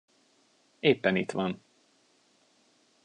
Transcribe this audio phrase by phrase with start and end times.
[0.79, 1.61] Éppen itt van.